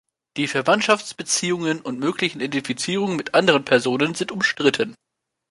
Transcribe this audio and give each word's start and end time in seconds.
Die 0.35 0.47
Verwandtschaftsbeziehungen 0.47 1.79
und 1.79 1.99
möglichen 1.99 2.41
Identifizierungen 2.41 3.15
mit 3.17 3.35
anderen 3.35 3.63
Personen 3.63 4.15
sind 4.15 4.31
umstritten. 4.31 4.95